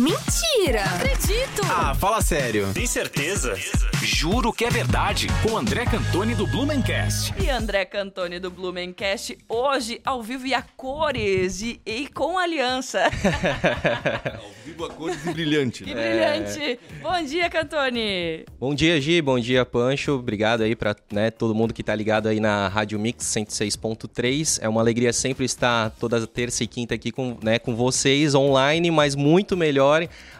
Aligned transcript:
Mentira! 0.00 0.82
Não 0.86 0.96
acredito! 0.96 1.60
Ah, 1.70 1.94
fala 1.94 2.22
sério. 2.22 2.72
Tem 2.72 2.86
certeza? 2.86 3.54
Juro 4.02 4.50
que 4.50 4.64
é 4.64 4.70
verdade. 4.70 5.26
Com 5.42 5.58
André 5.58 5.84
Cantoni 5.84 6.34
do 6.34 6.46
Blumencast. 6.46 7.34
E 7.38 7.50
André 7.50 7.84
Cantoni 7.84 8.40
do 8.40 8.50
Blumencast, 8.50 9.36
hoje 9.46 10.00
ao 10.02 10.22
vivo 10.22 10.46
e 10.46 10.54
a 10.54 10.62
cores 10.62 11.60
e, 11.60 11.78
e 11.84 12.06
com 12.06 12.38
aliança. 12.38 13.04
ao 14.42 14.50
vivo 14.64 14.86
a 14.86 14.90
cores 14.90 15.26
e 15.26 15.32
brilhante. 15.32 15.84
Né? 15.90 15.90
E 15.90 15.94
brilhante. 15.94 16.80
Bom 17.02 17.22
dia, 17.22 17.50
Cantoni. 17.50 18.46
Bom 18.58 18.74
dia, 18.74 18.98
Gi. 18.98 19.20
Bom 19.20 19.38
dia, 19.38 19.66
Pancho. 19.66 20.12
Obrigado 20.12 20.62
aí 20.62 20.74
para 20.74 20.96
né, 21.12 21.30
todo 21.30 21.54
mundo 21.54 21.74
que 21.74 21.82
tá 21.82 21.94
ligado 21.94 22.26
aí 22.26 22.40
na 22.40 22.68
Rádio 22.68 22.98
Mix 22.98 23.26
106.3. 23.26 24.60
É 24.62 24.68
uma 24.68 24.80
alegria 24.80 25.12
sempre 25.12 25.44
estar 25.44 25.90
toda 26.00 26.26
terça 26.26 26.64
e 26.64 26.66
quinta 26.66 26.94
aqui 26.94 27.12
com, 27.12 27.36
né, 27.42 27.58
com 27.58 27.76
vocês 27.76 28.34
online, 28.34 28.90
mas 28.90 29.14
muito 29.14 29.56
melhor 29.56 29.89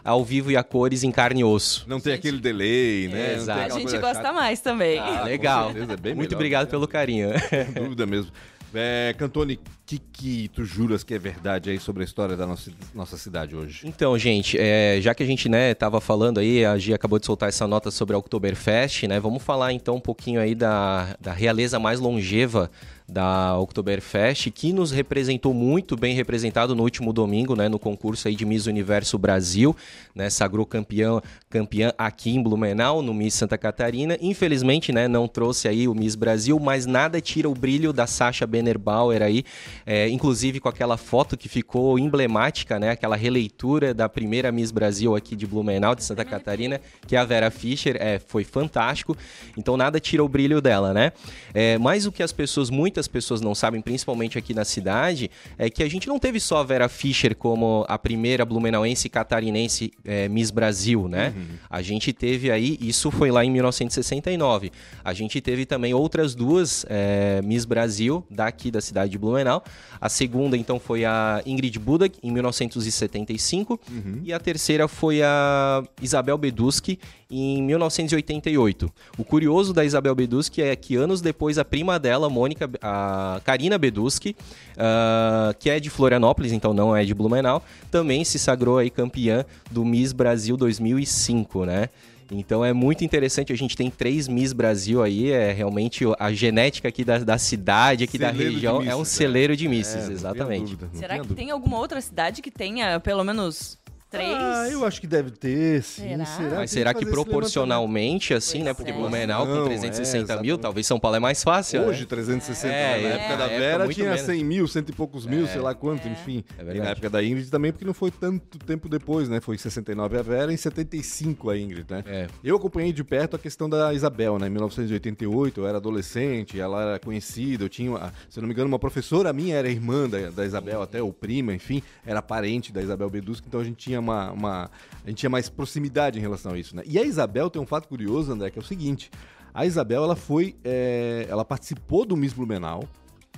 ao 0.03 0.23
vivo 0.23 0.51
e 0.51 0.57
a 0.57 0.63
cores 0.63 1.03
em 1.03 1.11
carne 1.11 1.41
e 1.41 1.43
osso. 1.43 1.85
Não 1.87 1.99
tem 1.99 2.13
aquele 2.13 2.39
delay, 2.39 3.07
né? 3.07 3.33
É, 3.33 3.35
exato. 3.35 3.73
A 3.73 3.79
gente 3.79 3.97
gosta 3.97 4.21
chata. 4.21 4.33
mais 4.33 4.61
também. 4.61 4.99
Ah, 4.99 5.23
legal. 5.23 5.73
Certeza, 5.73 5.93
é 5.93 5.95
Muito 5.95 6.17
melhor, 6.17 6.35
obrigado 6.35 6.67
pelo 6.67 6.87
carinho. 6.87 7.29
Sem 7.49 7.65
dúvida 7.83 8.05
mesmo. 8.05 8.31
É, 8.73 9.13
Cantone, 9.17 9.55
o 9.55 9.59
que, 9.85 9.99
que 9.99 10.47
tu 10.49 10.63
juras 10.63 11.03
que 11.03 11.13
é 11.13 11.19
verdade 11.19 11.69
aí 11.69 11.79
sobre 11.79 12.03
a 12.03 12.05
história 12.05 12.37
da 12.37 12.47
nossa, 12.47 12.71
nossa 12.93 13.17
cidade 13.17 13.53
hoje? 13.53 13.81
Então, 13.85 14.17
gente, 14.17 14.57
é, 14.57 14.97
já 15.01 15.13
que 15.13 15.21
a 15.21 15.25
gente, 15.25 15.49
né, 15.49 15.73
tava 15.73 15.99
falando 15.99 16.39
aí, 16.39 16.63
a 16.63 16.77
Gia 16.77 16.95
acabou 16.95 17.19
de 17.19 17.25
soltar 17.25 17.49
essa 17.49 17.67
nota 17.67 17.91
sobre 17.91 18.15
a 18.15 18.19
Oktoberfest, 18.19 19.03
né, 19.07 19.19
vamos 19.19 19.43
falar 19.43 19.73
então 19.73 19.95
um 19.95 19.99
pouquinho 19.99 20.39
aí 20.39 20.55
da, 20.55 21.17
da 21.19 21.33
realeza 21.33 21.79
mais 21.79 21.99
longeva 21.99 22.71
da 23.11 23.57
Oktoberfest, 23.57 24.49
que 24.51 24.71
nos 24.71 24.89
representou 24.89 25.53
muito 25.53 25.97
bem 25.97 26.15
representado 26.15 26.73
no 26.73 26.81
último 26.81 27.11
domingo, 27.11 27.57
né, 27.57 27.67
no 27.67 27.77
concurso 27.77 28.29
aí 28.29 28.35
de 28.35 28.45
Miss 28.45 28.67
Universo 28.67 29.17
Brasil, 29.17 29.75
né, 30.15 30.29
sagrou 30.29 30.65
campeão, 30.65 31.21
campeã 31.49 31.91
aqui 31.97 32.29
em 32.29 32.41
Blumenau, 32.41 33.01
no 33.01 33.13
Miss 33.13 33.33
Santa 33.33 33.57
Catarina. 33.57 34.17
Infelizmente, 34.21 34.93
né, 34.93 35.09
não 35.09 35.27
trouxe 35.27 35.67
aí 35.67 35.89
o 35.89 35.93
Miss 35.93 36.15
Brasil, 36.15 36.57
mas 36.57 36.85
nada 36.85 37.19
tira 37.19 37.49
o 37.49 37.53
brilho 37.53 37.91
da 37.91 38.07
Sasha 38.07 38.47
Bennerbauer 38.47 39.21
aí, 39.21 39.43
é, 39.85 40.07
inclusive 40.07 40.61
com 40.61 40.69
aquela 40.69 40.95
foto 40.95 41.35
que 41.35 41.49
ficou 41.49 41.99
emblemática, 41.99 42.79
né, 42.79 42.91
aquela 42.91 43.17
releitura 43.17 43.93
da 43.93 44.07
primeira 44.07 44.53
Miss 44.53 44.71
Brasil 44.71 45.17
aqui 45.17 45.35
de 45.35 45.45
Blumenau, 45.45 45.95
de 45.95 46.03
Santa 46.03 46.23
Catarina, 46.23 46.79
que 47.05 47.17
é 47.17 47.19
a 47.19 47.25
Vera 47.25 47.51
Fischer, 47.51 47.97
é, 47.99 48.19
foi 48.19 48.45
fantástico. 48.45 49.17
Então 49.57 49.75
nada 49.75 49.99
tira 49.99 50.23
o 50.23 50.29
brilho 50.29 50.61
dela, 50.61 50.93
né? 50.93 51.11
É, 51.53 51.77
mas 51.77 52.05
o 52.05 52.11
que 52.11 52.23
as 52.23 52.31
pessoas, 52.31 52.69
muitas 52.69 53.00
muitas 53.01 53.07
pessoas 53.07 53.41
não 53.41 53.55
sabem, 53.55 53.81
principalmente 53.81 54.37
aqui 54.37 54.53
na 54.53 54.63
cidade, 54.63 55.31
é 55.57 55.69
que 55.69 55.81
a 55.81 55.89
gente 55.89 56.07
não 56.07 56.19
teve 56.19 56.39
só 56.39 56.57
a 56.57 56.63
Vera 56.63 56.87
Fischer 56.87 57.35
como 57.35 57.85
a 57.87 57.97
primeira 57.97 58.45
blumenauense 58.45 59.09
catarinense 59.09 59.91
é, 60.05 60.29
Miss 60.29 60.51
Brasil, 60.51 61.07
né? 61.07 61.33
Uhum. 61.35 61.55
A 61.69 61.81
gente 61.81 62.13
teve 62.13 62.51
aí, 62.51 62.77
isso 62.79 63.09
foi 63.09 63.31
lá 63.31 63.43
em 63.43 63.49
1969. 63.49 64.71
A 65.03 65.13
gente 65.13 65.41
teve 65.41 65.65
também 65.65 65.93
outras 65.93 66.35
duas 66.35 66.85
é, 66.89 67.41
Miss 67.43 67.65
Brasil 67.65 68.23
daqui 68.29 68.69
da 68.69 68.81
cidade 68.81 69.11
de 69.11 69.17
Blumenau. 69.17 69.63
A 69.99 70.09
segunda, 70.09 70.55
então, 70.55 70.79
foi 70.79 71.03
a 71.05 71.41
Ingrid 71.45 71.77
Budak, 71.79 72.17
em 72.21 72.31
1975. 72.31 73.79
Uhum. 73.89 74.21
E 74.23 74.33
a 74.33 74.39
terceira 74.39 74.87
foi 74.87 75.21
a 75.23 75.83
Isabel 76.01 76.37
Beduski, 76.37 76.99
em 77.31 77.63
1988. 77.63 78.91
O 79.17 79.23
curioso 79.23 79.73
da 79.73 79.85
Isabel 79.85 80.13
Beduski 80.13 80.61
é 80.61 80.75
que 80.75 80.97
anos 80.97 81.21
depois 81.21 81.57
a 81.57 81.63
prima 81.63 81.97
dela, 81.97 82.29
Mônica, 82.29 82.69
a 82.81 83.39
Karina 83.43 83.77
Beduski, 83.77 84.35
uh, 84.71 85.53
que 85.59 85.69
é 85.69 85.79
de 85.79 85.89
Florianópolis, 85.89 86.51
então 86.51 86.73
não 86.73 86.95
é 86.95 87.03
de 87.03 87.13
Blumenau, 87.13 87.63
também 87.89 88.23
se 88.23 88.39
sagrou 88.39 88.77
aí 88.77 88.89
campeã 88.89 89.45
do 89.69 89.85
Miss 89.85 90.11
Brasil 90.13 90.57
2005, 90.57 91.65
né? 91.65 91.89
Então 92.33 92.63
é 92.63 92.71
muito 92.71 93.03
interessante, 93.03 93.51
a 93.51 93.57
gente 93.57 93.75
tem 93.75 93.89
três 93.89 94.27
Miss 94.27 94.53
Brasil 94.53 95.03
aí, 95.03 95.31
é 95.31 95.51
realmente 95.51 96.05
a 96.17 96.31
genética 96.31 96.87
aqui 96.87 97.03
da, 97.03 97.17
da 97.17 97.37
cidade, 97.37 98.05
aqui 98.05 98.17
celeiro 98.17 98.37
da 98.37 98.43
região, 98.43 98.77
misses, 98.77 98.91
é 98.91 98.95
um 98.95 99.05
celeiro 99.05 99.55
de 99.57 99.67
Misses, 99.67 100.09
é, 100.09 100.13
exatamente. 100.13 100.75
Dúvida, 100.75 100.89
Será 100.93 101.19
que 101.19 101.33
tem 101.33 101.51
alguma 101.51 101.77
outra 101.77 101.99
cidade 101.99 102.41
que 102.41 102.49
tenha 102.49 102.99
pelo 103.01 103.23
menos 103.23 103.77
Três? 104.11 104.35
Ah, 104.35 104.67
eu 104.69 104.85
acho 104.85 104.99
que 104.99 105.07
deve 105.07 105.31
ter, 105.31 105.81
sim. 105.81 106.01
Será? 106.01 106.25
será 106.25 106.55
Mas 106.57 106.71
será 106.71 106.93
que 106.93 107.05
proporcionalmente, 107.05 108.33
assim, 108.33 108.57
pois 108.57 108.65
né? 108.65 108.73
Porque 108.73 108.91
é. 108.91 108.93
Blumenau 108.93 109.47
com 109.47 109.63
360 109.63 110.33
é, 110.33 110.41
mil, 110.41 110.57
talvez 110.57 110.85
São 110.85 110.99
Paulo 110.99 111.15
é 111.15 111.19
mais 111.21 111.41
fácil. 111.41 111.81
Hoje, 111.83 112.01
né? 112.01 112.07
360 112.07 112.67
é, 112.67 113.01
Na 113.01 113.07
época 113.07 113.37
da 113.37 113.47
Vera 113.47 113.87
tinha 113.87 114.09
menos. 114.09 114.21
100 114.21 114.43
mil, 114.43 114.67
cento 114.67 114.89
e 114.89 114.91
poucos 114.91 115.25
mil, 115.25 115.47
sei 115.47 115.61
lá 115.61 115.73
quanto, 115.73 116.09
é. 116.09 116.11
enfim. 116.11 116.43
É 116.59 116.75
e 116.75 116.79
na 116.79 116.89
época 116.89 117.09
da 117.09 117.23
Ingrid 117.23 117.49
também, 117.49 117.71
porque 117.71 117.85
não 117.85 117.93
foi 117.93 118.11
tanto 118.11 118.59
tempo 118.59 118.89
depois, 118.89 119.29
né? 119.29 119.39
Foi 119.39 119.55
em 119.55 119.57
69 119.57 120.17
a 120.17 120.21
Vera 120.21 120.51
e 120.51 120.55
em 120.55 120.57
75 120.57 121.49
a 121.49 121.57
Ingrid, 121.57 121.85
né? 121.89 122.03
É. 122.05 122.27
Eu 122.43 122.57
acompanhei 122.57 122.91
de 122.91 123.05
perto 123.05 123.37
a 123.37 123.39
questão 123.39 123.69
da 123.69 123.93
Isabel, 123.93 124.37
né? 124.37 124.47
Em 124.47 124.49
1988, 124.49 125.61
eu 125.61 125.67
era 125.67 125.77
adolescente, 125.77 126.59
ela 126.59 126.81
era 126.81 126.99
conhecida, 126.99 127.63
eu 127.63 127.69
tinha, 127.69 128.11
se 128.29 128.41
não 128.41 128.47
me 128.47 128.53
engano, 128.53 128.67
uma 128.67 128.79
professora 128.79 129.31
minha 129.31 129.55
era 129.55 129.69
irmã 129.69 130.09
da, 130.09 130.31
da 130.31 130.45
Isabel, 130.45 130.81
até, 130.81 131.01
ou 131.01 131.13
prima, 131.13 131.53
enfim, 131.53 131.81
era 132.05 132.21
parente 132.21 132.73
da 132.73 132.81
Isabel 132.81 133.09
Bedusca, 133.09 133.47
então 133.47 133.61
a 133.61 133.63
gente 133.63 133.77
tinha 133.77 134.00
uma, 134.01 134.31
uma, 134.31 134.71
A 135.03 135.09
gente 135.09 135.19
tinha 135.19 135.29
mais 135.29 135.49
proximidade 135.49 136.17
em 136.17 136.21
relação 136.21 136.53
a 136.53 136.59
isso, 136.59 136.75
né? 136.75 136.83
E 136.85 136.99
a 136.99 137.03
Isabel 137.03 137.49
tem 137.49 137.61
um 137.61 137.65
fato 137.65 137.87
curioso, 137.87 138.31
André, 138.31 138.49
que 138.49 138.59
é 138.59 138.61
o 138.61 138.65
seguinte: 138.65 139.09
a 139.53 139.65
Isabel 139.65 140.03
ela 140.03 140.15
foi. 140.15 140.55
É, 140.63 141.25
ela 141.29 141.45
participou 141.45 142.05
do 142.05 142.17
Miss 142.17 142.33
Blumenau. 142.33 142.83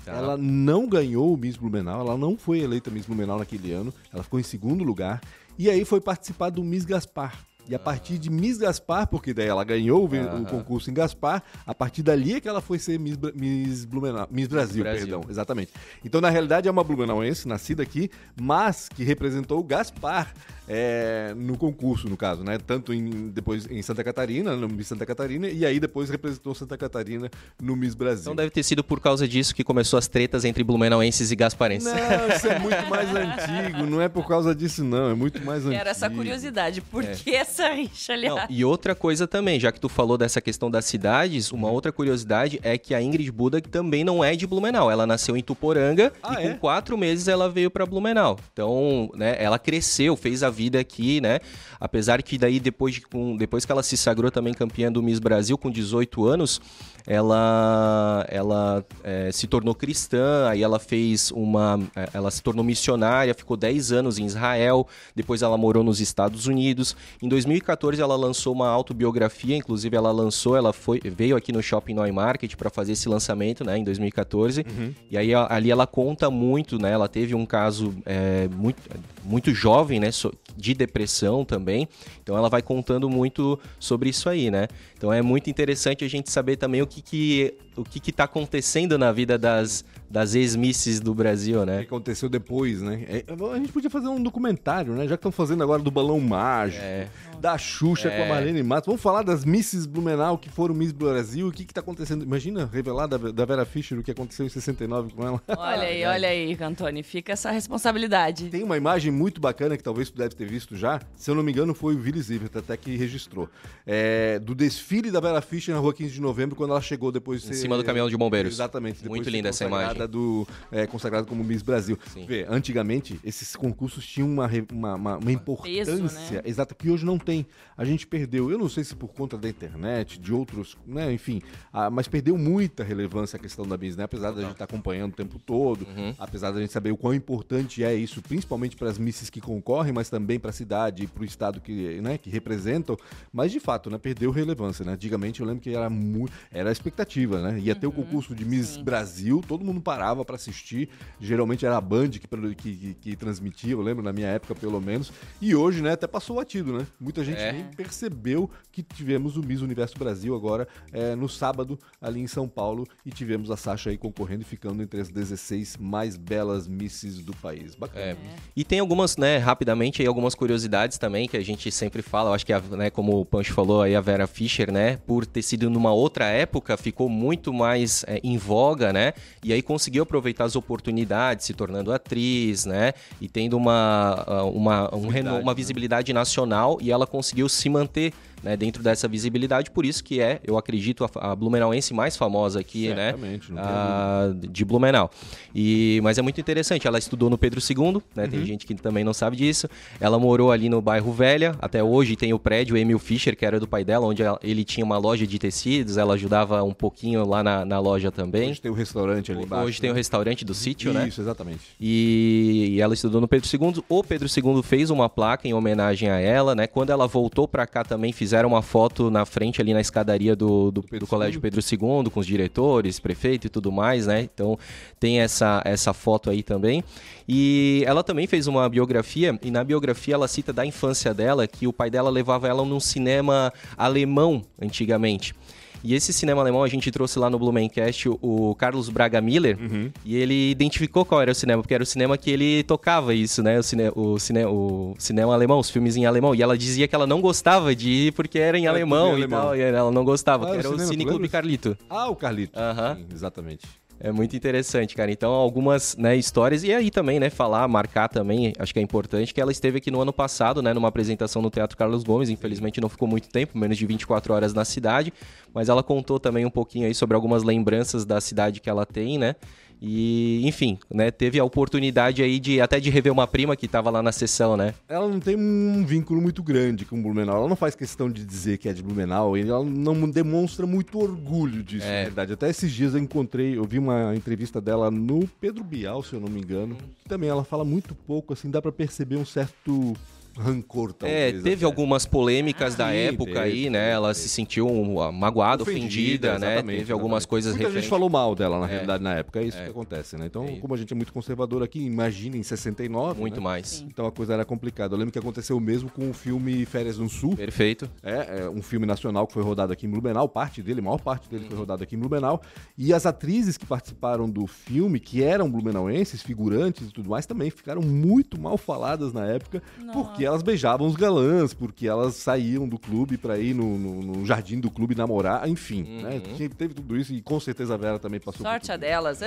Tá. 0.06 0.13
Ela 0.13 0.38
não 0.38 0.88
ganhou 0.88 1.34
o 1.34 1.38
Miss 1.38 1.56
Blumenau, 1.56 2.01
ela 2.01 2.18
não 2.18 2.38
foi 2.38 2.59
eleita 2.59 2.91
Miss 2.91 3.06
Blumenau 3.06 3.40
naquele 3.40 3.72
ano, 3.72 3.94
ela 4.12 4.22
ficou 4.22 4.38
em 4.40 4.44
segundo 4.44 4.84
lugar. 4.84 5.22
E 5.57 5.69
aí 5.69 5.85
foi 5.85 6.01
participar 6.01 6.50
do 6.50 6.63
Miss 6.63 6.84
Gaspar. 6.84 7.38
E 7.68 7.74
a 7.74 7.79
partir 7.79 8.18
de 8.18 8.29
Miss 8.29 8.57
Gaspar, 8.57 9.07
porque 9.07 9.34
daí 9.34 9.47
ela 9.47 9.63
ganhou 9.63 10.03
o, 10.03 10.41
o 10.41 10.46
concurso 10.46 10.91
em 10.91 10.94
Gaspar, 10.94 11.41
a 11.66 11.74
partir 11.74 12.03
dali 12.03 12.34
é 12.34 12.41
que 12.41 12.47
ela 12.47 12.62
foi 12.62 12.78
ser 12.78 13.00
Miss, 13.00 13.18
Miss 13.34 13.85
Blumenau, 13.85 14.28
Miss 14.29 14.47
Brasil, 14.47 14.84
Brasil, 14.84 15.07
perdão, 15.07 15.29
exatamente. 15.29 15.72
Então, 16.03 16.19
na 16.19 16.29
realidade, 16.29 16.68
é 16.68 16.72
uma 16.72 16.84
blumenauense, 16.84 17.47
nascida 17.47 17.81
aqui, 17.81 18.09
mas 18.40 18.90
que 18.90 19.03
representou 19.03 19.59
o 19.59 19.63
Gaspar 19.63 20.34
é, 20.68 21.34
no 21.35 21.57
concurso, 21.57 22.09
no 22.09 22.18
caso, 22.18 22.44
né? 22.44 22.57
Tanto 22.57 22.94
em, 22.94 23.29
depois 23.29 23.69
em 23.69 23.81
Santa 23.81 24.03
Catarina, 24.03 24.56
no 24.56 24.68
Miss 24.68 24.88
Santa 24.88 25.06
Catarina, 25.06 25.47
e 25.47 25.66
aí 25.66 25.80
depois 25.80 26.09
representou 26.09 26.56
Santa 26.56 26.78
Catarina 26.78 27.30
no 27.62 27.75
Miss 27.75 27.95
Brasil. 27.95 28.24
Então 28.24 28.35
deve 28.35 28.50
ter 28.50 28.63
sido 28.63 28.84
por 28.84 29.00
causa 29.00 29.28
disso 29.28 29.53
que 29.53 29.63
começou 29.63 29.97
as 29.97 30.07
tretas 30.07 30.45
entre 30.45 30.63
blumenauenses 30.63 31.31
e 31.31 31.35
gasparenses. 31.35 31.91
Não, 31.91 32.28
isso 32.35 32.47
é 32.47 32.59
muito 32.59 32.90
mais 32.90 33.09
antigo, 33.16 33.85
não 33.85 34.01
é 34.01 34.07
por 34.07 34.28
causa 34.28 34.56
disso 34.56 34.84
não, 34.84 35.12
é 35.12 35.13
muito 35.13 35.44
mais 35.45 35.66
antigo. 35.66 35.80
Era 35.80 35.90
essa 35.90 36.09
curiosidade, 36.09 36.81
por 36.81 37.03
é. 37.03 37.13
que 37.13 37.31
essa 37.35 37.52
rixa, 37.61 38.13
aliás? 38.13 38.35
Não, 38.35 38.45
e 38.49 38.63
outra 38.65 38.95
coisa 38.95 39.27
também, 39.27 39.59
já 39.59 39.71
que 39.71 39.79
tu 39.79 39.89
falou 39.89 40.17
dessa 40.17 40.41
questão 40.41 40.69
das 40.69 40.85
cidades, 40.85 41.51
uma 41.51 41.69
outra 41.69 41.91
curiosidade 41.91 42.59
é 42.63 42.77
que 42.77 42.93
a 42.93 43.01
Ingrid 43.01 43.31
Budak 43.31 43.69
também 43.69 44.03
não 44.03 44.23
é 44.23 44.35
de 44.35 44.47
Blumenau, 44.47 44.89
ela 44.89 45.05
nasceu 45.05 45.35
em 45.37 45.41
Tuporanga 45.41 46.13
ah, 46.21 46.41
e 46.41 46.45
é? 46.45 46.49
com 46.49 46.59
quatro 46.59 46.97
meses 46.97 47.27
ela 47.27 47.49
veio 47.49 47.69
para 47.69 47.85
Blumenau. 47.85 48.37
Então, 48.51 49.11
né, 49.15 49.35
ela 49.39 49.59
cresceu, 49.59 50.15
fez 50.15 50.43
a 50.43 50.49
vida 50.49 50.79
aqui, 50.79 51.19
né? 51.21 51.39
Apesar 51.79 52.23
que 52.23 52.37
daí 52.37 52.59
depois, 52.59 52.95
de, 52.95 53.01
com, 53.01 53.35
depois 53.35 53.65
que 53.65 53.71
ela 53.71 53.83
se 53.83 53.97
sagrou 53.97 54.31
também 54.31 54.53
campeã 54.53 54.91
do 54.91 55.03
Miss 55.03 55.19
Brasil 55.19 55.57
com 55.57 55.69
18 55.69 56.25
anos, 56.25 56.61
ela, 57.05 58.25
ela 58.29 58.85
é, 59.03 59.29
se 59.31 59.47
tornou 59.47 59.75
cristã, 59.75 60.47
aí 60.47 60.63
ela 60.63 60.79
fez 60.79 61.31
uma. 61.31 61.79
É, 61.95 62.09
ela 62.13 62.31
se 62.31 62.41
tornou 62.41 62.63
missionária, 62.63 63.33
ficou 63.33 63.57
10 63.57 63.91
anos 63.91 64.17
em 64.17 64.25
Israel, 64.25 64.87
depois 65.13 65.41
ela 65.41 65.57
morou 65.57 65.83
nos 65.83 65.99
Estados 65.99 66.47
Unidos. 66.47 66.95
Em 67.21 67.27
2014 67.43 68.01
ela 68.01 68.15
lançou 68.15 68.53
uma 68.53 68.67
autobiografia, 68.67 69.55
inclusive 69.55 69.95
ela 69.95 70.11
lançou, 70.11 70.55
ela 70.55 70.73
foi, 70.73 70.99
veio 70.99 71.35
aqui 71.35 71.51
no 71.51 71.61
Shopping 71.61 71.95
Market 72.11 72.55
para 72.55 72.69
fazer 72.69 72.93
esse 72.93 73.07
lançamento, 73.07 73.63
né, 73.63 73.77
em 73.77 73.83
2014. 73.83 74.61
Uhum. 74.61 74.93
E 75.09 75.17
aí 75.17 75.33
ali 75.33 75.71
ela 75.71 75.85
conta 75.87 76.29
muito, 76.29 76.77
né? 76.79 76.91
Ela 76.91 77.07
teve 77.07 77.35
um 77.35 77.45
caso 77.45 77.93
é, 78.05 78.47
muito, 78.49 78.81
muito 79.23 79.53
jovem, 79.53 79.99
né, 79.99 80.09
de 80.55 80.73
depressão 80.73 81.45
também. 81.45 81.88
Então 82.21 82.38
ela 82.38 82.50
vai 82.50 82.62
contando 82.62 83.09
muito 83.09 83.59
sobre 83.79 84.09
isso 84.09 84.29
aí, 84.29 84.50
né? 84.50 84.68
Então 84.97 85.12
é 85.12 85.21
muito 85.21 85.50
interessante 85.50 86.03
a 86.03 86.07
gente 86.07 86.31
saber 86.31 86.57
também 86.57 86.81
o 86.81 86.88
que 86.88 87.01
que 87.01 87.53
o 87.75 87.83
que 87.83 88.09
está 88.09 88.25
acontecendo 88.25 88.97
na 88.97 89.12
vida 89.12 89.38
das, 89.38 89.83
das 90.09 90.35
ex-misses 90.35 91.00
do 91.00 91.13
Brasil, 91.13 91.65
né? 91.65 91.77
O 91.77 91.79
que 91.79 91.85
aconteceu 91.88 92.29
depois, 92.29 92.81
né? 92.81 93.03
É, 93.07 93.25
a 93.51 93.57
gente 93.57 93.71
podia 93.71 93.89
fazer 93.89 94.07
um 94.07 94.21
documentário, 94.21 94.94
né? 94.94 95.03
Já 95.03 95.09
que 95.09 95.15
estão 95.15 95.31
fazendo 95.31 95.63
agora 95.63 95.81
do 95.81 95.89
balão 95.89 96.19
mágico, 96.19 96.83
é. 96.83 97.07
Da 97.44 97.57
Xuxa 97.57 98.07
é. 98.07 98.16
com 98.16 98.22
a 98.22 98.25
é. 98.25 98.30
Marlene 98.30 98.63
Matos. 98.63 98.86
Vamos 98.86 99.01
falar 99.01 99.22
das 99.22 99.44
Misses 99.44 99.86
Blumenau 99.86 100.38
que 100.38 100.50
foram 100.50 100.74
Miss 100.74 100.94
Brasil. 100.94 101.50
O 101.50 101.51
que 101.51 101.66
que 101.66 101.74
tá 101.74 101.81
acontecendo? 101.81 102.24
Imagina 102.24 102.69
revelar 102.72 103.06
da, 103.06 103.18
da 103.18 103.44
Vera 103.44 103.66
Fischer 103.66 104.00
o 104.00 104.01
que 104.01 104.12
aconteceu 104.12 104.45
em 104.45 104.50
69 104.50 105.12
com 105.12 105.28
ela. 105.28 105.42
Olha 105.50 105.81
aí, 105.81 106.06
olha 106.06 106.30
aí, 106.30 106.56
Cantoni. 106.56 107.04
Fica 107.04 107.34
essa 107.34 107.51
responsabilidade. 107.51 108.48
Tem 108.48 108.63
uma 108.63 108.78
imagem 108.78 109.12
muito 109.12 109.42
bacana 109.42 109.75
que 109.75 109.84
talvez 109.84 110.10
tu 110.10 110.18
deve 110.18 110.34
ter 110.34 110.45
visto 110.45 110.78
já. 110.78 111.01
Se 111.18 111.30
eu 111.30 111.36
não 111.36 111.44
me 111.44 111.51
engano, 111.51 111.74
foi 111.74 111.95
o 111.95 112.01
Willy 112.01 112.22
Zivert 112.22 112.56
até 112.56 112.78
que 112.78 112.95
registrou. 112.95 113.50
É, 113.86 114.40
do 114.40 114.56
desfile 114.56 115.12
da 115.12 115.19
Vera 115.19 115.42
Fischer 115.42 115.75
na 115.75 115.81
rua 115.81 115.94
15 115.94 116.13
de 116.13 116.22
novembro, 116.22 116.56
quando 116.56 116.72
ela 116.72 116.81
chegou 116.81 117.12
depois 117.12 117.42
de 117.42 117.48
ser... 117.48 117.54
Em 117.56 117.57
cima 117.57 117.75
do 117.75 117.84
caminhão 117.84 118.07
de 118.07 118.16
bombeiros. 118.16 118.54
Exatamente. 118.54 119.06
Muito 119.06 119.30
linda 119.30 119.50
essa 119.50 119.66
imagem. 119.66 120.07
Do, 120.07 120.48
é, 120.72 120.88
consagrada 120.88 121.28
como 121.28 121.44
Miss 121.44 121.62
Brasil. 121.62 122.00
Sim. 122.13 122.25
Vê, 122.25 122.45
antigamente, 122.50 123.19
esses 123.22 123.54
concursos 123.54 124.06
tinham 124.06 124.30
uma, 124.30 124.50
uma, 124.72 124.95
uma, 124.95 125.18
uma 125.18 125.31
importância. 125.31 125.86
Peso, 125.86 126.04
né? 126.04 126.42
Exato, 126.45 126.74
que 126.74 126.90
hoje 126.90 127.06
não 127.06 127.19
tem. 127.19 127.32
A 127.75 127.83
gente 127.83 128.06
perdeu. 128.06 128.51
Eu 128.51 128.57
não 128.57 128.69
sei 128.69 128.83
se 128.83 128.95
por 128.95 129.09
conta 129.09 129.38
da 129.38 129.50
internet, 129.50 130.19
de 130.19 130.33
outros, 130.33 130.77
né, 130.85 131.12
enfim, 131.12 131.41
a, 131.71 131.89
mas 131.89 132.07
perdeu 132.07 132.38
muita 132.38 132.83
relevância 132.83 133.38
a 133.38 133.39
questão 133.39 133.65
da 133.65 133.77
Miss, 133.77 133.95
né? 133.95 134.03
Apesar 134.03 134.31
da 134.31 134.41
gente 134.41 134.51
estar 134.51 134.68
tá 134.68 134.74
acompanhando 134.74 135.13
o 135.13 135.15
tempo 135.15 135.39
todo, 135.39 135.85
uhum. 135.85 136.13
apesar 136.19 136.51
da 136.51 136.59
gente 136.59 136.71
saber 136.71 136.91
o 136.91 136.97
quão 136.97 137.13
importante 137.13 137.83
é 137.83 137.94
isso, 137.94 138.21
principalmente 138.21 138.75
para 138.75 138.89
as 138.89 138.97
misses 138.97 139.30
que 139.30 139.41
concorrem, 139.41 139.91
mas 139.91 140.09
também 140.09 140.39
para 140.39 140.51
a 140.51 140.53
cidade 140.53 141.03
e 141.03 141.07
para 141.07 141.24
o 141.24 141.25
estado 141.25 141.59
que, 141.59 142.00
né, 142.01 142.18
que 142.18 142.30
representam. 142.30 142.97
Mas 143.31 143.51
de 143.51 143.59
fato, 143.59 143.89
né, 143.89 143.97
perdeu 143.97 144.31
relevância, 144.31 144.85
né? 144.85 144.94
Antigamente 144.94 145.39
eu 145.39 145.47
lembro 145.47 145.62
que 145.62 145.75
era 145.75 145.89
muito, 145.89 146.33
era 146.51 146.69
a 146.69 146.71
expectativa, 146.71 147.41
né? 147.41 147.59
Ia 147.59 147.74
uhum. 147.74 147.80
ter 147.80 147.88
o 147.88 147.91
concurso 147.91 148.35
de 148.35 148.45
Miss 148.45 148.68
Sim. 148.68 148.83
Brasil, 148.83 149.44
todo 149.47 149.63
mundo 149.63 149.81
parava 149.81 150.24
para 150.24 150.35
assistir. 150.35 150.89
Geralmente 151.19 151.65
era 151.65 151.77
a 151.77 151.81
Band 151.81 152.09
que, 152.09 152.27
que, 152.27 152.56
que, 152.56 152.94
que, 152.95 153.15
transmitia, 153.15 153.71
eu 153.71 153.81
lembro 153.81 154.03
na 154.03 154.13
minha 154.13 154.27
época 154.27 154.56
pelo 154.56 154.80
menos. 154.80 155.12
E 155.41 155.56
hoje, 155.56 155.81
né, 155.81 155.91
até 155.91 156.07
passou 156.07 156.35
batido, 156.35 156.77
né? 156.77 156.85
Muita 157.13 157.24
gente 157.24 157.39
é. 157.39 157.51
nem 157.51 157.63
percebeu 157.65 158.50
que 158.71 158.81
tivemos 158.81 159.38
o 159.38 159.44
Miss 159.44 159.62
Universo 159.62 159.95
Brasil 160.00 160.36
agora 160.36 160.68
é, 160.92 161.13
no 161.13 161.30
sábado 161.30 161.77
ali 162.01 162.19
em 162.19 162.25
São 162.25 162.48
Paulo 162.48 162.88
e 163.06 163.12
tivemos 163.12 163.51
a 163.51 163.56
Sasha 163.56 163.92
aí 163.92 163.98
concorrendo 164.00 164.42
e 164.42 164.45
ficando 164.45 164.81
entre 164.81 165.00
as 165.00 165.10
16 165.10 165.77
mais 165.77 166.18
belas 166.18 166.68
misses 166.68 167.19
do 167.19 167.36
país. 167.36 167.75
Bacana. 167.75 168.04
É. 168.04 168.18
E 168.56 168.63
tem 168.63 168.80
algumas, 168.80 169.15
né, 169.15 169.38
rapidamente 169.38 170.01
aí 170.01 170.07
algumas 170.07 170.33
curiosidades 170.33 170.98
também 170.98 171.27
que 171.27 171.38
a 171.38 171.44
gente 171.44 171.71
sempre 171.71 172.01
fala. 172.01 172.31
Eu 172.31 172.33
acho 172.33 172.48
que, 172.48 172.51
a, 172.51 172.60
né, 172.60 172.89
como 172.89 173.19
o 173.19 173.24
Pancho 173.24 173.54
falou 173.54 173.83
aí, 173.83 173.95
a 173.95 174.01
Vera 174.01 174.25
Fischer, 174.25 174.71
né, 174.71 174.98
por 175.06 175.24
ter 175.27 175.44
sido 175.44 175.69
numa 175.69 175.94
outra 175.94 176.25
época, 176.25 176.75
ficou 176.77 177.07
muito 177.07 177.54
mais 177.54 178.04
é, 178.07 178.19
em 178.24 178.39
voga, 178.39 178.92
né? 178.92 179.13
E 179.44 179.54
aí 179.54 179.62
conseguiu 179.62 180.01
aproveitar 180.01 180.45
as 180.45 180.56
oportunidades, 180.56 181.45
se 181.45 181.54
tornando 181.54 181.92
atriz, 181.94 182.66
né? 182.66 182.94
E 183.21 183.27
tendo 183.27 183.56
uma, 183.56 184.25
uma, 184.45 184.95
um, 184.95 185.09
uma 185.09 185.42
né? 185.42 185.54
visibilidade 185.54 186.12
nacional 186.12 186.80
e 186.81 186.92
ela 186.92 187.02
conseguiu 187.05 187.50
se 187.50 187.69
manter 187.69 188.13
né, 188.44 188.57
dentro 188.57 188.84
dessa 188.84 189.07
visibilidade, 189.07 189.72
por 189.72 189.86
isso 189.86 190.04
que 190.04 190.19
é, 190.19 190.40
eu 190.44 190.57
acredito, 190.57 191.06
a, 191.06 191.31
a 191.31 191.36
Blumenauense 191.36 191.94
mais 191.94 192.18
famosa 192.18 192.60
aqui, 192.60 192.90
né, 192.90 193.12
Certamente, 193.12 193.51
né, 193.51 193.62
a, 193.63 194.34
de 194.36 194.66
Blumenau. 194.66 195.10
E, 195.56 196.00
mas 196.04 196.18
é 196.18 196.22
muito 196.22 196.40
interessante, 196.42 196.86
ela 196.86 197.00
estudou 197.00 197.30
no 197.30 197.38
Pedro 197.38 197.62
II, 197.62 198.01
né, 198.16 198.25
uhum. 198.25 198.30
tem 198.30 198.45
gente 198.45 198.66
que 198.66 198.75
também 198.75 199.04
não 199.04 199.13
sabe 199.13 199.38
disso, 199.38 199.68
ela 200.00 200.19
morou 200.19 200.51
ali 200.51 200.68
no 200.68 200.81
bairro 200.81 201.12
Velha, 201.13 201.56
até 201.62 201.81
hoje 201.81 202.16
tem 202.16 202.34
o 202.34 202.40
prédio 202.40 202.75
Emil 202.75 203.00
Fischer, 203.00 203.36
que 203.38 203.45
era 203.45 203.60
do 203.60 203.68
pai 203.68 203.84
dela, 203.84 204.06
onde 204.06 204.22
ela, 204.22 204.38
ele 204.44 204.66
tinha 204.66 204.86
uma 204.86 204.98
loja 204.98 205.25
de 205.25 205.40
tecidos, 205.40 205.98
ela 205.98 206.16
ajudava 206.16 206.62
um 206.63 206.74
pouquinho 206.74 207.25
lá 207.25 207.42
na, 207.42 207.63
na 207.63 207.80
loja 207.80 208.12
também. 208.12 208.51
Hoje 208.51 208.62
tem 208.62 208.72
o 208.72 208.74
restaurante 208.74 209.31
ali 209.31 209.44
embaixo. 209.44 209.66
Hoje 209.66 209.78
né? 209.78 209.81
tem 209.81 209.92
o 209.92 209.94
restaurante 209.94 210.44
do 210.44 210.54
sítio, 210.54 210.92
isso, 210.92 211.00
né? 211.00 211.07
Isso, 211.07 211.22
exatamente. 211.22 211.62
E, 211.80 212.72
e 212.74 212.81
ela 212.81 212.94
estudou 212.94 213.22
no 213.22 213.28
Pedro 213.28 213.48
II, 213.48 213.84
o 213.88 214.04
Pedro 214.04 214.28
II 214.28 214.62
fez 214.63 214.90
uma 214.90 215.07
placa 215.07 215.48
em 215.48 215.54
homenagem 215.54 216.10
a 216.10 216.19
ela, 216.19 216.54
né, 216.54 216.68
quando 216.68 216.90
ela 216.90 217.07
voltou 217.07 217.48
para 217.48 217.66
cá 217.66 217.84
também 217.84 218.12
fizeram 218.12 218.32
fizeram 218.33 218.50
uma 218.50 218.63
foto 218.63 219.12
na 219.12 219.27
frente 219.27 219.62
ali 219.62 219.75
na 219.75 219.80
escadaria 219.80 220.35
do, 220.35 220.71
do, 220.71 220.81
do 220.81 221.06
Colégio 221.06 221.39
Pedro 221.39 221.62
II, 221.62 222.09
com 222.09 222.19
os 222.19 222.25
diretores, 222.25 223.00
prefeito 223.00 223.45
e 223.45 223.50
tudo 223.50 223.71
mais, 223.71 224.07
né? 224.07 224.21
Então 224.21 224.57
tem 225.00 225.19
essa, 225.19 225.62
essa 225.63 225.94
foto 225.94 226.31
aí 226.31 226.41
também. 226.41 226.83
E 227.30 227.83
ela 227.85 228.03
também 228.03 228.25
fez 228.25 228.47
uma 228.47 228.68
biografia, 228.68 229.38
e 229.44 229.51
na 229.51 229.63
biografia 229.63 230.15
ela 230.15 230.27
cita 230.27 230.51
da 230.51 230.65
infância 230.65 231.13
dela 231.13 231.47
que 231.47 231.68
o 231.68 231.74
pai 231.74 231.91
dela 231.91 232.09
levava 232.09 232.47
ela 232.47 232.65
num 232.65 232.80
cinema 232.80 233.53
alemão 233.77 234.41
antigamente. 234.59 235.35
E 235.83 235.94
esse 235.94 236.13
cinema 236.13 236.41
alemão 236.41 236.63
a 236.63 236.68
gente 236.68 236.89
trouxe 236.91 237.19
lá 237.19 237.30
no 237.30 237.38
Blumencast 237.38 238.09
o 238.21 238.56
Carlos 238.56 238.89
Braga 238.89 239.19
Miller 239.19 239.57
uhum. 239.59 239.91
e 240.06 240.15
ele 240.15 240.51
identificou 240.51 241.03
qual 241.03 241.21
era 241.21 241.31
o 241.31 241.35
cinema, 241.35 241.62
porque 241.62 241.74
era 241.74 241.83
o 241.83 241.85
cinema 241.85 242.18
que 242.18 242.31
ele 242.31 242.63
tocava 242.63 243.13
isso, 243.13 243.44
né? 243.44 243.59
O, 243.59 243.63
cine, 243.63 243.91
o, 243.95 244.18
cine, 244.19 244.45
o 244.45 244.95
cinema 244.97 245.33
alemão, 245.33 245.59
os 245.59 245.69
filmes 245.69 245.97
em 245.97 246.06
alemão. 246.06 246.33
E 246.33 246.41
ela 246.41 246.57
dizia 246.57 246.88
que 246.88 246.95
ela 246.95 247.06
não 247.06 247.19
gostava 247.19 247.75
de 247.75 247.89
ir 247.89 248.13
porque 248.13 248.39
era 248.39 248.57
em 248.57 248.63
era 248.63 248.71
alemão 248.71 249.09
e 249.12 249.24
alemão. 249.24 249.41
tal. 249.41 249.56
E 249.56 249.62
ela 249.62 249.91
não 249.91 250.06
gostava, 250.06 250.47
ah, 250.47 250.51
que 250.51 250.57
era 250.57 250.69
o, 250.69 250.75
o 250.75 250.80
Cine 250.80 251.06
Clube 251.06 251.27
Carlito. 251.27 251.77
Ah, 251.89 252.09
o 252.09 252.15
Carlito. 252.15 252.57
Aham. 252.57 252.95
Sim, 252.95 253.06
exatamente. 253.13 253.68
É 254.03 254.11
muito 254.11 254.35
interessante, 254.35 254.95
cara. 254.97 255.09
Então, 255.09 255.31
algumas 255.31 255.95
né, 255.95 256.13
histórias. 256.13 256.61
E 256.61 256.73
aí 256.73 256.91
também, 256.91 257.21
né, 257.21 257.29
falar, 257.29 257.65
marcar 257.69 258.09
também, 258.09 258.51
acho 258.59 258.73
que 258.73 258.79
é 258.79 258.81
importante, 258.81 259.33
que 259.33 259.39
ela 259.39 259.50
esteve 259.50 259.77
aqui 259.77 259.89
no 259.89 260.01
ano 260.01 260.11
passado, 260.11 260.61
né, 260.61 260.73
numa 260.73 260.89
apresentação 260.89 261.41
no 261.41 261.50
Teatro 261.50 261.77
Carlos 261.77 262.03
Gomes. 262.03 262.27
Infelizmente 262.27 262.81
não 262.81 262.89
ficou 262.89 263.07
muito 263.07 263.29
tempo, 263.29 263.57
menos 263.57 263.77
de 263.77 263.85
24 263.85 264.33
horas 264.33 264.53
na 264.53 264.65
cidade. 264.65 265.13
Mas 265.53 265.69
ela 265.69 265.81
contou 265.81 266.19
também 266.19 266.45
um 266.45 266.50
pouquinho 266.50 266.85
aí 266.85 266.94
sobre 266.94 267.15
algumas 267.15 267.44
lembranças 267.44 268.03
da 268.03 268.19
cidade 268.19 268.59
que 268.59 268.69
ela 268.69 268.85
tem, 268.85 269.17
né? 269.17 269.38
E, 269.85 270.47
enfim, 270.47 270.80
né, 270.89 271.12
teve 271.12 271.38
a 271.38 271.44
oportunidade 271.44 272.24
aí 272.24 272.39
de 272.39 272.62
até 272.62 272.80
de 272.80 272.89
rever 272.89 273.12
uma 273.12 273.27
prima 273.27 273.53
que 273.53 273.65
estava 273.65 273.89
lá 273.89 274.01
na 274.01 274.13
sessão, 274.13 274.56
né? 274.56 274.74
Ela 274.88 275.09
não 275.09 275.19
tem 275.19 275.35
um 275.35 275.85
vínculo 275.85 276.21
muito 276.21 276.41
grande 276.41 276.85
com 276.85 277.01
Blumenau. 277.01 277.35
Ela 277.35 277.50
não 277.50 277.56
faz 277.57 277.75
questão 277.75 278.09
de 278.09 278.24
dizer 278.24 278.57
que 278.59 278.69
é 278.69 278.74
de 278.74 278.81
Blumenau. 278.81 279.38
E 279.38 279.41
ela 279.41 279.65
não 279.65 280.09
demonstra 280.09 280.65
muito 280.65 280.97
orgulho 280.97 281.62
disso, 281.62 281.85
é. 281.85 281.97
na 281.97 282.03
verdade. 282.06 282.31
Até 282.31 282.50
esses 282.50 282.71
dias 282.71 282.94
eu 282.94 283.01
encontrei, 283.01 283.57
eu 283.57 283.65
vi 283.65 283.77
uma 283.77 284.15
entrevista 284.15 284.62
dela 284.62 284.89
no 284.89 285.27
Pedro 285.41 285.65
Bial, 285.65 286.01
se 286.01 286.13
eu 286.13 286.21
não 286.21 286.30
me 286.30 286.39
engano. 286.39 286.77
Também 287.06 287.30
ela 287.30 287.44
fala 287.44 287.65
muito 287.65 287.94
pouco, 287.94 288.31
assim, 288.31 288.50
dá 288.50 288.62
para 288.62 288.71
perceber 288.71 289.18
um 289.18 289.25
certo 289.25 289.97
rancor, 290.38 290.89
é, 290.89 290.94
talvez. 290.94 291.39
É, 291.39 291.41
teve 291.41 291.56
até. 291.56 291.65
algumas 291.65 292.06
polêmicas 292.06 292.74
ah, 292.75 292.77
da 292.77 292.89
sim, 292.89 292.97
época 292.97 293.33
teve, 293.33 293.39
aí, 293.39 293.69
né? 293.69 293.91
Ela 293.91 294.09
teve. 294.09 294.19
se 294.19 294.30
sentiu 294.30 294.68
magoada, 295.12 295.63
ofendida, 295.63 296.30
ofendida 296.30 296.39
né? 296.39 296.56
Teve 296.56 296.71
exatamente. 296.71 296.91
algumas 296.91 297.25
coisas 297.25 297.51
Muita 297.53 297.68
referente... 297.68 297.83
gente 297.83 297.89
falou 297.89 298.09
mal 298.09 298.35
dela, 298.35 298.59
na 298.59 298.65
é. 298.65 298.69
realidade, 298.69 299.03
na 299.03 299.13
época. 299.15 299.39
É 299.39 299.44
isso 299.44 299.57
é. 299.57 299.65
que 299.65 299.69
acontece, 299.69 300.18
né? 300.18 300.25
Então, 300.25 300.45
é. 300.45 300.56
como 300.57 300.74
a 300.74 300.77
gente 300.77 300.91
é 300.91 300.95
muito 300.95 301.13
conservador 301.13 301.63
aqui, 301.63 301.80
imagina 301.80 302.38
em 302.38 302.44
69. 302.44 303.19
Muito 303.19 303.38
né? 303.38 303.44
mais. 303.44 303.68
Sim. 303.68 303.88
Então 303.89 304.06
a 304.06 304.12
coisa 304.12 304.33
era 304.33 304.45
complicada. 304.45 304.94
Eu 304.94 304.97
lembro 304.97 305.12
que 305.12 305.19
aconteceu 305.19 305.57
o 305.57 305.62
mesmo 305.62 305.89
com 305.89 306.09
o 306.09 306.13
filme 306.13 306.65
Férias 306.65 306.97
no 306.97 307.09
Sul. 307.09 307.35
Perfeito. 307.35 307.89
É, 308.01 308.41
é 308.41 308.50
um 308.50 308.62
filme 308.62 308.85
nacional 308.85 309.27
que 309.27 309.33
foi 309.33 309.44
rodado 309.44 309.71
aqui 309.74 309.85
em 309.85 309.89
Blumenau, 309.89 310.27
parte 310.27 310.62
dele, 310.62 310.80
a 310.80 310.83
maior 310.83 311.00
parte 311.00 311.30
dele 311.30 311.45
foi 311.45 311.53
uhum. 311.53 311.59
rodado 311.59 311.83
aqui 311.83 311.95
em 311.95 312.00
Blumenau. 312.00 312.41
E 312.77 312.94
as 312.94 313.06
atrizes 313.06 313.57
que 313.57 313.65
participaram 313.65 314.30
do 314.30 314.47
filme, 314.47 315.00
que 315.00 315.24
eram 315.24 315.50
blumenauenses, 315.50 316.21
figurantes 316.21 316.89
e 316.89 316.91
tudo 316.91 317.09
mais, 317.09 317.25
também 317.25 317.50
ficaram 317.50 317.81
muito 317.81 318.39
mal 318.39 318.57
faladas 318.57 319.13
na 319.13 319.25
época, 319.25 319.62
Nossa. 319.77 319.94
porque 319.94 320.22
elas 320.25 320.41
beijavam 320.41 320.87
os 320.87 320.95
galãs, 320.95 321.53
porque 321.53 321.87
elas 321.87 322.15
saíam 322.15 322.67
do 322.67 322.77
clube 322.77 323.17
para 323.17 323.37
ir 323.37 323.53
no, 323.53 323.77
no, 323.77 324.01
no, 324.01 324.25
jardim 324.25 324.59
do 324.59 324.69
clube 324.69 324.95
namorar, 324.95 325.47
enfim, 325.47 325.83
né? 325.83 326.21
uhum. 326.25 326.37
né? 326.37 326.49
Teve 326.57 326.73
tudo 326.73 326.97
isso 326.97 327.13
e 327.13 327.21
com 327.21 327.39
certeza 327.39 327.73
a 327.73 327.77
Vera 327.77 327.99
também 327.99 328.19
passou. 328.19 328.45
Sorte 328.45 328.71
a 328.71 328.77
delas. 328.77 329.19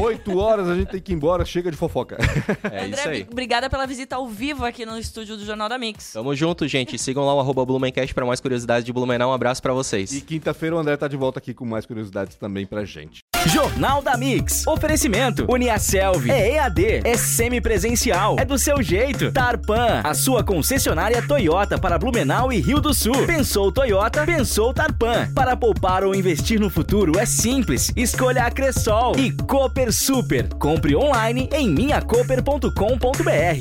Oito 0.00 0.38
horas 0.38 0.68
a 0.68 0.74
gente 0.74 0.88
tem 0.88 1.00
que 1.00 1.12
ir 1.12 1.14
embora, 1.14 1.44
chega 1.44 1.70
de 1.70 1.76
fofoca. 1.76 2.16
É 2.64 2.84
André, 2.84 3.00
isso 3.00 3.08
aí. 3.08 3.26
Obrigada 3.30 3.70
pela 3.70 3.86
visita 3.86 4.16
ao 4.16 4.26
vivo 4.26 4.64
aqui 4.64 4.84
no 4.84 4.98
estúdio 4.98 5.36
do 5.36 5.44
Jornal 5.44 5.68
da 5.68 5.78
Mix. 5.78 6.12
Tamo 6.12 6.34
junto, 6.34 6.66
gente. 6.66 6.98
Sigam 6.98 7.24
lá 7.24 7.34
o 7.34 7.40
arroba 7.40 7.64
Blumencast 7.64 8.12
para 8.14 8.26
mais 8.26 8.40
curiosidades 8.40 8.84
de 8.84 8.92
Blumenau. 8.92 9.30
Um 9.30 9.32
abraço 9.32 9.62
para 9.62 9.72
vocês. 9.72 10.12
E 10.12 10.20
quinta-feira 10.20 10.76
o 10.76 10.78
André 10.78 10.96
tá 10.96 11.06
de 11.06 11.16
volta 11.16 11.38
aqui 11.38 11.54
com 11.54 11.64
mais 11.64 11.86
curiosidades 11.86 12.36
também 12.36 12.66
pra 12.66 12.84
gente. 12.84 13.22
Jornal 13.46 14.02
da 14.02 14.16
Mix. 14.16 14.66
Oferecimento. 14.66 15.46
Uniaselv. 15.48 16.30
É 16.30 16.54
EAD. 16.54 17.02
É 17.04 17.16
semipresencial. 17.16 18.36
É 18.38 18.44
do 18.44 18.58
seu 18.58 18.82
jeito. 18.82 19.30
Tarpan. 19.30 20.00
A 20.02 20.14
sua 20.14 20.42
concessionária 20.42 21.22
Toyota 21.26 21.78
para 21.78 21.98
Blumenau 21.98 22.52
e 22.52 22.60
Rio 22.60 22.80
do 22.80 22.92
Sul. 22.92 23.26
Pensou 23.26 23.70
Toyota? 23.70 24.24
Pensou 24.26 24.74
Tarpan. 24.74 25.32
Para 25.32 25.56
poupar 25.56 26.02
ou 26.04 26.14
investir 26.14 26.58
no 26.58 26.68
futuro 26.68 27.18
é 27.18 27.26
simples. 27.26 27.92
Escolha 27.96 28.44
a 28.44 28.50
Cressol. 28.50 29.16
E 29.16 29.30
Cooper 29.30 29.92
Super. 29.92 30.48
Compre 30.54 30.96
online 30.96 31.48
em 31.52 31.68
minhacoper.com.br. 31.68 32.72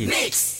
Mix. 0.08 0.55